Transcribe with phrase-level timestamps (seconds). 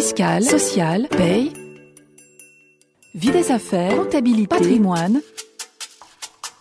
[0.00, 1.52] fiscale, sociale, paye,
[3.16, 5.20] vie des affaires, comptabilité, patrimoine,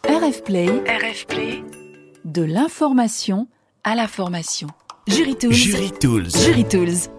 [0.09, 1.63] RF Play, RF Play,
[2.25, 3.47] de l'information
[3.83, 4.69] à la formation.
[5.05, 5.53] Jury Tools.
[5.53, 6.29] Jury Tools.
[6.31, 7.16] Jury Tools.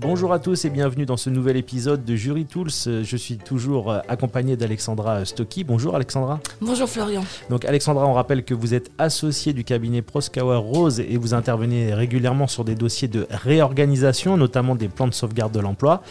[0.00, 2.70] Bonjour à tous et bienvenue dans ce nouvel épisode de Jury Tools.
[2.70, 5.62] Je suis toujours accompagné d'Alexandra Stocky.
[5.62, 6.40] Bonjour Alexandra.
[6.62, 7.22] Bonjour Florian.
[7.50, 11.92] Donc Alexandra, on rappelle que vous êtes associée du cabinet Proskauer Rose et vous intervenez
[11.92, 16.02] régulièrement sur des dossiers de réorganisation, notamment des plans de sauvegarde de l'emploi.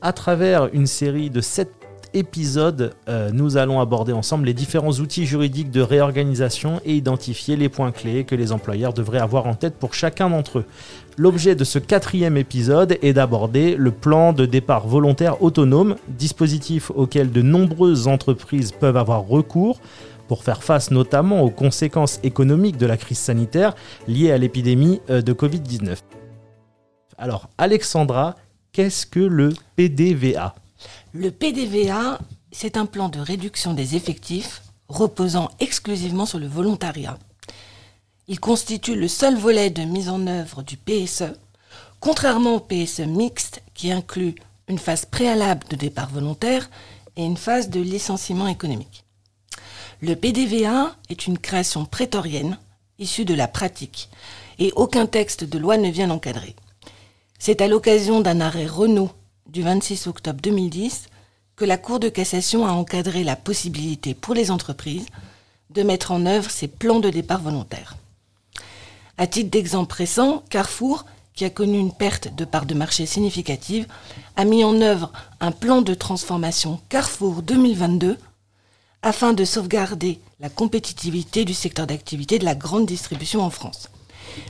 [0.00, 1.75] À travers une série de 7
[2.16, 7.68] épisodes, euh, nous allons aborder ensemble les différents outils juridiques de réorganisation et identifier les
[7.68, 10.64] points clés que les employeurs devraient avoir en tête pour chacun d'entre eux.
[11.18, 17.30] L'objet de ce quatrième épisode est d'aborder le plan de départ volontaire autonome, dispositif auquel
[17.30, 19.80] de nombreuses entreprises peuvent avoir recours
[20.26, 23.74] pour faire face notamment aux conséquences économiques de la crise sanitaire
[24.08, 25.98] liée à l'épidémie euh, de Covid-19.
[27.18, 28.36] Alors, Alexandra,
[28.72, 30.54] qu'est-ce que le PDVA
[31.12, 32.18] Le PDVA,
[32.52, 37.18] c'est un plan de réduction des effectifs reposant exclusivement sur le volontariat.
[38.28, 41.34] Il constitue le seul volet de mise en œuvre du PSE,
[42.00, 44.34] contrairement au PSE mixte qui inclut
[44.68, 46.68] une phase préalable de départ volontaire
[47.16, 49.04] et une phase de licenciement économique.
[50.00, 52.58] Le PDVA est une création prétorienne
[52.98, 54.08] issue de la pratique
[54.58, 56.54] et aucun texte de loi ne vient l'encadrer.
[57.38, 59.10] C'est à l'occasion d'un arrêt Renault
[59.48, 61.08] du 26 octobre 2010
[61.56, 65.06] que la Cour de cassation a encadré la possibilité pour les entreprises
[65.70, 67.96] de mettre en œuvre ces plans de départ volontaire.
[69.18, 73.86] À titre d'exemple récent, Carrefour, qui a connu une perte de part de marché significative,
[74.36, 78.18] a mis en œuvre un plan de transformation Carrefour 2022
[79.02, 83.88] afin de sauvegarder la compétitivité du secteur d'activité de la grande distribution en France.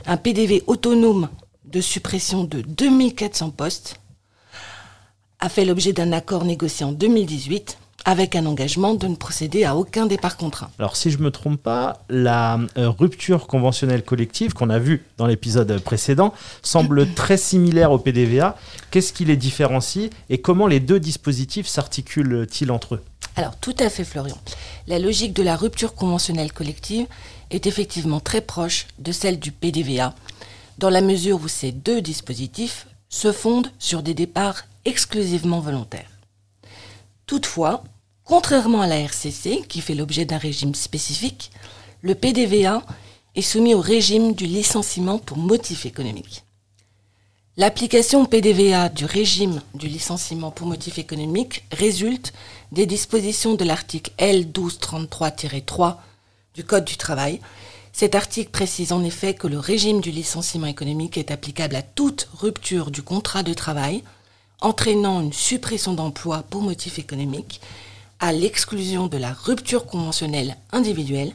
[0.05, 1.29] Un PDV autonome
[1.65, 3.99] de suppression de 2400 postes
[5.39, 9.75] a fait l'objet d'un accord négocié en 2018 avec un engagement de ne procéder à
[9.75, 10.69] aucun départ contraint.
[10.79, 15.03] Alors si je ne me trompe pas, la euh, rupture conventionnelle collective qu'on a vue
[15.17, 18.55] dans l'épisode précédent semble très similaire au PDVA.
[18.91, 23.03] Qu'est-ce qui les différencie et comment les deux dispositifs s'articulent-ils entre eux?
[23.35, 24.37] Alors tout à fait Florian.
[24.87, 27.07] La logique de la rupture conventionnelle collective
[27.51, 30.15] est effectivement très proche de celle du PDVA,
[30.77, 36.11] dans la mesure où ces deux dispositifs se fondent sur des départs exclusivement volontaires.
[37.25, 37.83] Toutefois,
[38.27, 41.49] Contrairement à la RCC, qui fait l'objet d'un régime spécifique,
[42.01, 42.83] le PDVA
[43.35, 46.43] est soumis au régime du licenciement pour motif économique.
[47.55, 52.33] L'application PDVA du régime du licenciement pour motif économique résulte
[52.73, 55.95] des dispositions de l'article L1233-3
[56.53, 57.39] du Code du travail.
[57.93, 62.27] Cet article précise en effet que le régime du licenciement économique est applicable à toute
[62.33, 64.03] rupture du contrat de travail
[64.61, 67.61] entraînant une suppression d'emploi pour motif économique
[68.19, 71.33] à l'exclusion de la rupture conventionnelle individuelle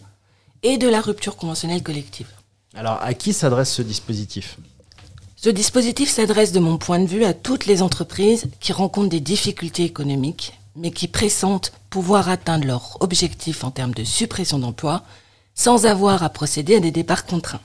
[0.63, 2.29] et de la rupture conventionnelle collective.
[2.75, 4.57] Alors, à qui s'adresse ce dispositif?
[5.37, 9.21] Ce dispositif s'adresse de mon point de vue à toutes les entreprises qui rencontrent des
[9.21, 15.03] difficultés économiques, mais qui pressentent pouvoir atteindre leur objectif en termes de suppression d'emplois
[15.55, 17.61] sans avoir à procéder à des départs contraints.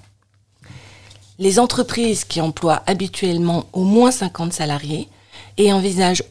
[1.39, 5.07] Les entreprises qui emploient habituellement au moins 50 salariés
[5.57, 6.23] et envisagent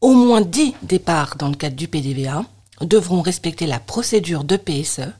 [0.00, 2.44] au moins 10 départs dans le cadre du PDVA
[2.80, 5.10] devront respecter la procédure de PSE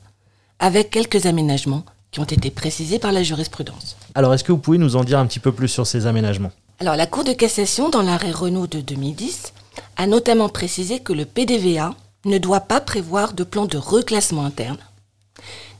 [0.59, 3.95] avec quelques aménagements qui ont été précisés par la jurisprudence.
[4.15, 6.51] Alors, est-ce que vous pouvez nous en dire un petit peu plus sur ces aménagements?
[6.79, 9.53] Alors, la Cour de cassation, dans l'arrêt Renault de 2010,
[9.97, 11.93] a notamment précisé que le PDVA
[12.25, 14.79] ne doit pas prévoir de plan de reclassement interne,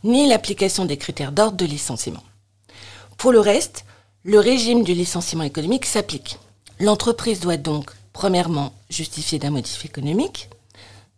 [0.03, 2.23] ni l'application des critères d'ordre de licenciement.
[3.17, 3.85] Pour le reste,
[4.23, 6.37] le régime du licenciement économique s'applique.
[6.79, 10.49] L'entreprise doit donc premièrement, justifier d'un motif économique.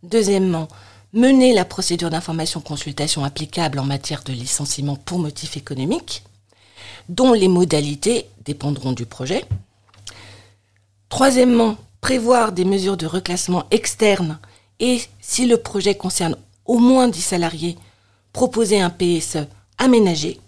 [0.03, 0.67] Deuxièmement,
[1.13, 6.23] mener la procédure d'information-consultation applicable en matière de licenciement pour motif économique,
[7.09, 9.45] dont les modalités dépendront du projet.
[11.09, 14.39] Troisièmement, prévoir des mesures de reclassement externes
[14.79, 17.77] et, si le projet concerne au moins 10 salariés,
[18.31, 19.47] proposer un PSE
[19.77, 20.39] aménagé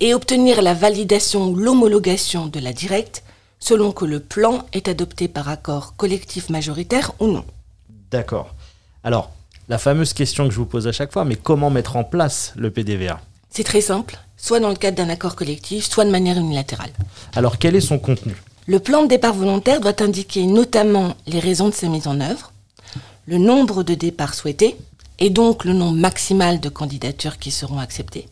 [0.00, 3.22] et obtenir la validation ou l'homologation de la directe
[3.66, 7.44] selon que le plan est adopté par accord collectif majoritaire ou non.
[8.12, 8.54] D'accord.
[9.02, 9.32] Alors,
[9.68, 12.52] la fameuse question que je vous pose à chaque fois, mais comment mettre en place
[12.54, 13.20] le PDVA
[13.50, 16.92] C'est très simple, soit dans le cadre d'un accord collectif, soit de manière unilatérale.
[17.34, 18.36] Alors, quel est son contenu?
[18.66, 22.52] Le plan de départ volontaire doit indiquer notamment les raisons de sa mise en œuvre,
[23.26, 24.76] le nombre de départs souhaités,
[25.18, 28.28] et donc le nombre maximal de candidatures qui seront acceptées,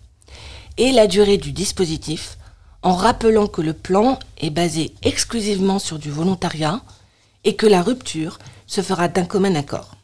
[0.76, 2.38] et la durée du dispositif
[2.84, 6.82] en rappelant que le plan est basé exclusivement sur du volontariat
[7.42, 9.96] et que la rupture se fera d'un commun accord.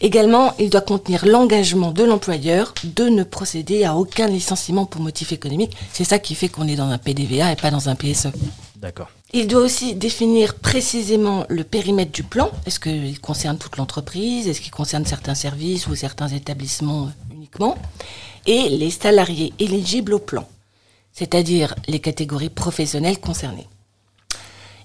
[0.00, 5.30] Également, il doit contenir l'engagement de l'employeur de ne procéder à aucun licenciement pour motif
[5.30, 5.76] économique.
[5.92, 8.28] C'est ça qui fait qu'on est dans un PDVA et pas dans un PSE.
[8.74, 9.10] D'accord.
[9.32, 12.50] Il doit aussi définir précisément le périmètre du plan.
[12.66, 14.48] Est-ce qu'il concerne toute l'entreprise?
[14.48, 17.78] Est-ce qu'il concerne certains services ou certains établissements uniquement?
[18.46, 20.48] Et les salariés éligibles au plan,
[21.12, 23.68] c'est-à-dire les catégories professionnelles concernées.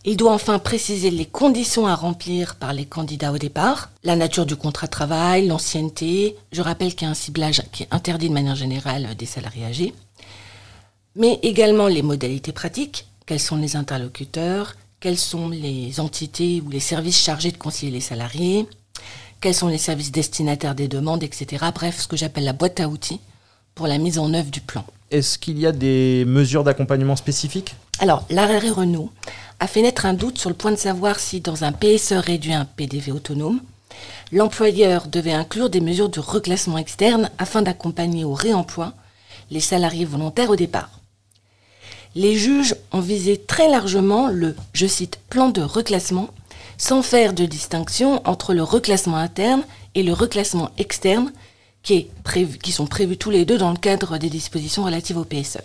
[0.05, 4.45] Il doit enfin préciser les conditions à remplir par les candidats au départ, la nature
[4.45, 6.37] du contrat de travail, l'ancienneté.
[6.53, 9.65] Je rappelle qu'il y a un ciblage qui est interdit de manière générale des salariés
[9.65, 9.93] âgés,
[11.15, 16.79] mais également les modalités pratiques, quels sont les interlocuteurs, quelles sont les entités ou les
[16.79, 18.65] services chargés de conseiller les salariés,
[19.41, 21.65] quels sont les services destinataires des demandes, etc.
[21.73, 23.19] Bref, ce que j'appelle la boîte à outils
[23.75, 24.85] pour la mise en œuvre du plan.
[25.09, 27.75] Est-ce qu'il y a des mesures d'accompagnement spécifiques?
[27.99, 29.09] Alors, l'arrêt Renault
[29.59, 32.53] a fait naître un doute sur le point de savoir si dans un PSE réduit
[32.53, 33.61] un PDV autonome,
[34.33, 38.93] l'employeur devait inclure des mesures de reclassement externe afin d'accompagner au réemploi
[39.49, 40.99] les salariés volontaires au départ.
[42.13, 46.29] Les juges ont visé très largement le, je cite, plan de reclassement,
[46.77, 49.63] sans faire de distinction entre le reclassement interne
[49.95, 51.31] et le reclassement externe,
[51.87, 55.59] qui, sont prévus tous les deux dans le cadre des dispositions relatives au PSE.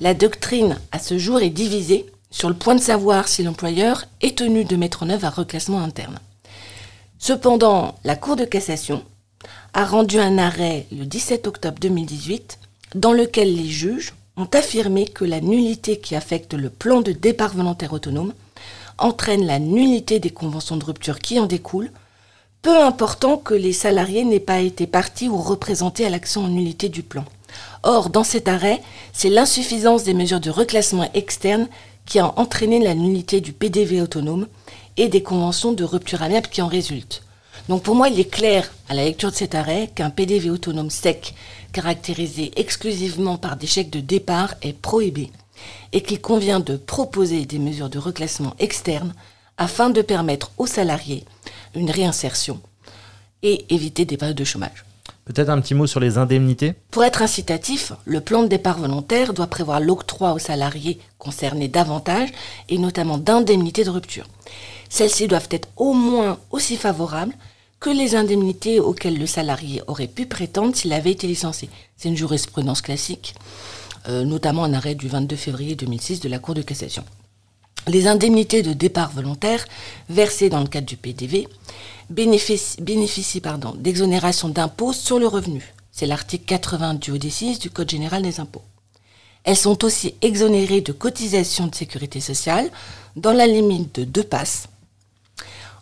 [0.00, 4.38] La doctrine, à ce jour, est divisée sur le point de savoir si l'employeur est
[4.38, 6.18] tenu de mettre en œuvre un reclassement interne.
[7.18, 9.02] Cependant, la Cour de cassation
[9.72, 12.58] a rendu un arrêt le 17 octobre 2018
[12.94, 17.54] dans lequel les juges ont affirmé que la nullité qui affecte le plan de départ
[17.54, 18.34] volontaire autonome
[18.98, 21.90] entraîne la nullité des conventions de rupture qui en découlent,
[22.62, 26.88] peu important que les salariés n'aient pas été partis ou représentés à l'action en nullité
[26.88, 27.24] du plan.
[27.82, 31.68] Or, dans cet arrêt, c'est l'insuffisance des mesures de reclassement externe
[32.04, 34.46] qui a entraîné la nullité du PDV autonome
[34.96, 37.22] et des conventions de rupture amiable qui en résultent.
[37.68, 40.90] Donc pour moi, il est clair à la lecture de cet arrêt qu'un PDV autonome
[40.90, 41.34] sec,
[41.72, 45.30] caractérisé exclusivement par des chèques de départ, est prohibé
[45.92, 49.14] et qu'il convient de proposer des mesures de reclassement externe
[49.56, 51.24] afin de permettre aux salariés
[51.74, 52.60] une réinsertion
[53.42, 54.84] et éviter des périodes de chômage.
[55.24, 56.74] Peut-être un petit mot sur les indemnités?
[56.90, 62.30] Pour être incitatif, le plan de départ volontaire doit prévoir l'octroi aux salariés concernés davantage
[62.68, 64.26] et notamment d'indemnités de rupture.
[64.88, 67.34] Celles-ci doivent être au moins aussi favorables
[67.78, 71.70] que les indemnités auxquelles le salarié aurait pu prétendre s'il avait été licencié.
[71.96, 73.34] C'est une jurisprudence classique,
[74.08, 77.04] euh, notamment un arrêt du 22 février 2006 de la Cour de cassation.
[77.86, 79.64] Les indemnités de départ volontaire
[80.08, 81.48] versées dans le cadre du PDV
[82.10, 83.42] bénéficient,
[83.76, 85.74] d'exonération d'impôts sur le revenu.
[85.92, 88.62] C'est l'article 80 du OD6 du Code général des impôts.
[89.44, 92.70] Elles sont aussi exonérées de cotisations de sécurité sociale
[93.16, 94.68] dans la limite de deux passes.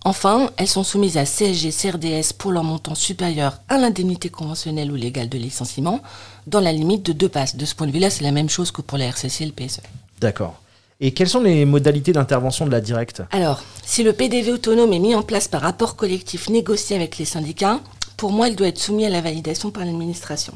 [0.05, 4.95] Enfin, elles sont soumises à CSG, CRDS pour leur montant supérieur à l'indemnité conventionnelle ou
[4.95, 6.00] légale de licenciement
[6.47, 7.56] dans la limite de deux passes.
[7.56, 9.53] De ce point de vue-là, c'est la même chose que pour la RCC et le
[9.53, 9.81] PSE.
[10.21, 10.61] D'accord.
[11.00, 14.99] Et quelles sont les modalités d'intervention de la directe Alors, si le PDV autonome est
[14.99, 17.79] mis en place par rapport collectif négocié avec les syndicats,
[18.17, 20.55] pour moi, il doit être soumis à la validation par l'administration.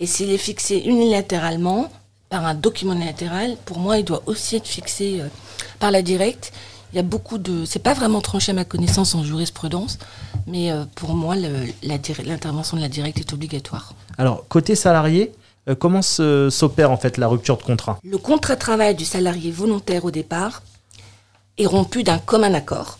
[0.00, 1.92] Et s'il est fixé unilatéralement
[2.28, 5.28] par un document unilatéral, pour moi, il doit aussi être fixé euh,
[5.78, 6.52] par la directe.
[6.92, 7.64] Il y a beaucoup de.
[7.64, 9.98] C'est pas vraiment tranché à ma connaissance en jurisprudence,
[10.48, 13.94] mais euh, pour moi, l'intervention de la directe est obligatoire.
[14.16, 15.32] Alors, côté salarié,
[15.68, 17.98] euh, comment s'opère en fait la rupture de contrat?
[18.04, 20.62] Le contrat de travail du salarié volontaire au départ
[21.58, 22.98] est rompu d'un commun accord.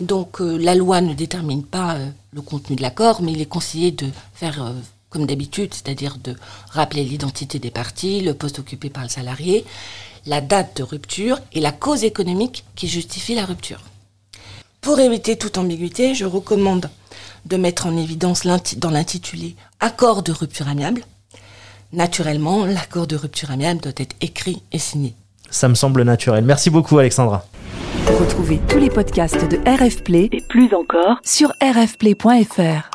[0.00, 3.46] Donc euh, la loi ne détermine pas euh, le contenu de l'accord, mais il est
[3.46, 4.72] conseillé de faire
[5.10, 6.36] comme d'habitude, c'est-à-dire de
[6.70, 9.64] rappeler l'identité des parties, le poste occupé par le salarié,
[10.26, 13.80] la date de rupture et la cause économique qui justifie la rupture.
[14.80, 16.90] Pour éviter toute ambiguïté, je recommande
[17.46, 18.46] de mettre en évidence
[18.76, 21.02] dans l'intitulé Accord de rupture amiable,
[21.92, 25.14] naturellement, l'accord de rupture amiable doit être écrit et signé.
[25.50, 26.44] Ça me semble naturel.
[26.44, 27.44] Merci beaucoup, Alexandra.
[28.18, 32.90] Retrouvez tous les podcasts de RF Play et plus encore sur rfplay.fr.